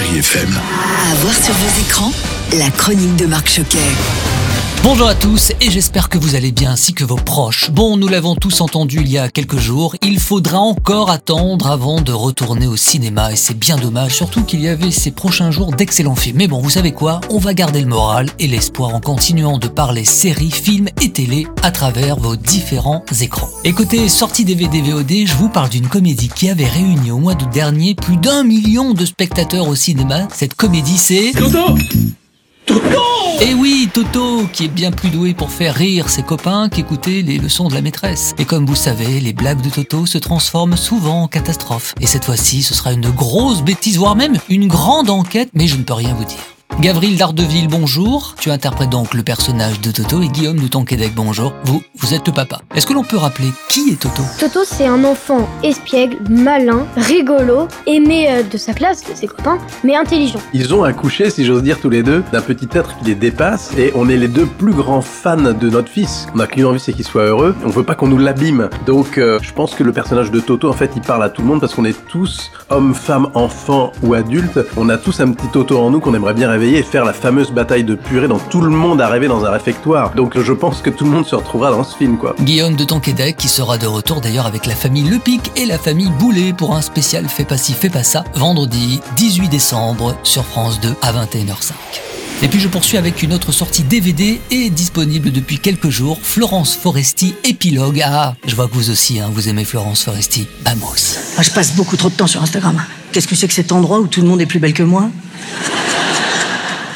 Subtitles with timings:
[0.00, 0.58] Chérie FM.
[1.10, 2.12] À voir sur vos écrans,
[2.58, 3.78] la chronique de Marc Choquet.
[4.82, 7.70] Bonjour à tous et j'espère que vous allez bien ainsi que vos proches.
[7.70, 12.00] Bon, nous l'avons tous entendu il y a quelques jours, il faudra encore attendre avant
[12.00, 15.72] de retourner au cinéma et c'est bien dommage, surtout qu'il y avait ces prochains jours
[15.72, 16.38] d'excellents films.
[16.38, 17.20] Mais bon, vous savez quoi?
[17.28, 21.46] On va garder le moral et l'espoir en continuant de parler séries, films et télé
[21.62, 23.50] à travers vos différents écrans.
[23.64, 27.50] Écoutez, sortie DVD VOD, je vous parle d'une comédie qui avait réuni au mois d'août
[27.52, 30.26] dernier plus d'un million de spectateurs au cinéma.
[30.32, 31.32] Cette comédie c'est...
[33.40, 37.38] Et oui, Toto, qui est bien plus doué pour faire rire ses copains qu'écouter les
[37.38, 38.34] leçons de la maîtresse.
[38.38, 41.94] Et comme vous savez, les blagues de Toto se transforment souvent en catastrophe.
[42.00, 45.76] Et cette fois-ci, ce sera une grosse bêtise, voire même une grande enquête, mais je
[45.76, 46.38] ne peux rien vous dire.
[46.78, 48.34] Gavril Dardeville, bonjour.
[48.40, 51.52] Tu interprètes donc le personnage de Toto et Guillaume de Tonquédec, bonjour.
[51.64, 52.62] Vous, vous êtes le papa.
[52.74, 54.22] Est-ce que l'on peut rappeler qui est Toto?
[54.38, 59.58] Toto, c'est un enfant espiègle, malin, rigolo, aimé euh, de sa classe, de ses copains,
[59.84, 60.38] mais intelligent.
[60.54, 63.72] Ils ont accouché, si j'ose dire, tous les deux, d'un petit être qui les dépasse,
[63.76, 66.28] et on est les deux plus grands fans de notre fils.
[66.34, 67.54] On a qu'une envie, c'est qu'il soit heureux.
[67.66, 68.70] On veut pas qu'on nous l'abîme.
[68.86, 71.42] Donc, euh, je pense que le personnage de Toto, en fait, il parle à tout
[71.42, 75.32] le monde parce qu'on est tous, hommes, femmes, enfants ou adultes, on a tous un
[75.32, 78.28] petit Toto en nous qu'on aimerait bien réveiller et faire la fameuse bataille de purée
[78.28, 80.14] dont tout le monde a rêvé dans un réfectoire.
[80.14, 82.34] Donc, je pense que tout le monde se retrouvera dans ce film, quoi.
[82.40, 86.10] Guillaume de Tonquédec qui sera de retour d'ailleurs avec la famille Lepic et la famille
[86.18, 90.80] Boulet pour un spécial Fais pas ci, fais pas ça, vendredi 18 décembre sur France
[90.80, 91.72] 2 à 21h05.
[92.42, 96.74] Et puis je poursuis avec une autre sortie DVD et disponible depuis quelques jours, Florence
[96.74, 98.02] Foresti, épilogue.
[98.04, 100.46] Ah, je vois que vous aussi, hein, vous aimez Florence Foresti.
[100.64, 101.16] Bah moi aussi.
[101.36, 102.82] Ah, je passe beaucoup trop de temps sur Instagram.
[103.12, 105.10] Qu'est-ce que c'est que cet endroit où tout le monde est plus belle que moi?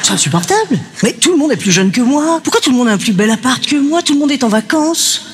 [0.05, 0.77] C'est insupportable.
[1.01, 2.39] Mais tout le monde est plus jeune que moi.
[2.43, 4.03] Pourquoi tout le monde a un plus bel appart que moi?
[4.03, 5.25] Tout le monde est en vacances.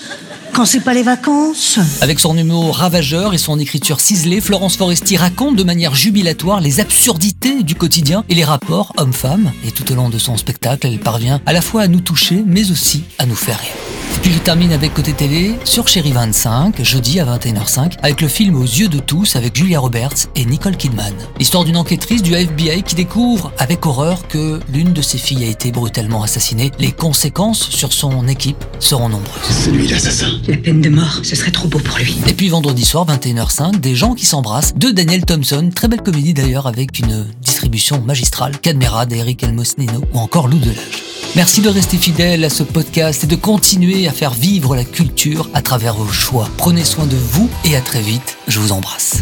[0.54, 5.18] Quand c'est pas les vacances Avec son humour ravageur et son écriture ciselée, Florence Foresti
[5.18, 9.52] raconte de manière jubilatoire les absurdités du quotidien et les rapports hommes-femmes.
[9.68, 12.42] Et tout au long de son spectacle, elle parvient à la fois à nous toucher,
[12.48, 14.01] mais aussi à nous faire rire.
[14.14, 18.28] Et puis je termine avec Côté Télé sur Chéri 25, jeudi à 21h05, avec le
[18.28, 21.14] film Aux yeux de tous avec Julia Roberts et Nicole Kidman.
[21.40, 25.48] L'histoire d'une enquêtrice du FBI qui découvre avec horreur que l'une de ses filles a
[25.48, 26.72] été brutalement assassinée.
[26.78, 29.32] Les conséquences sur son équipe seront nombreuses.
[29.50, 30.32] C'est lui l'assassin.
[30.48, 32.18] La peine de mort, ce serait trop beau pour lui.
[32.28, 35.70] Et puis vendredi soir, 21h05, Des gens qui s'embrassent de Daniel Thompson.
[35.74, 38.60] Très belle comédie d'ailleurs avec une distribution magistrale.
[38.60, 41.11] Cadmera d'Eric Elmosnino ou encore Lou Delage.
[41.36, 45.50] Merci de rester fidèle à ce podcast et de continuer à faire vivre la culture
[45.54, 46.50] à travers vos choix.
[46.58, 48.38] Prenez soin de vous et à très vite.
[48.50, 49.20] Je vous embrasse.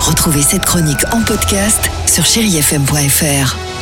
[0.00, 3.73] Retrouvez cette chronique en podcast sur chérifm.fr.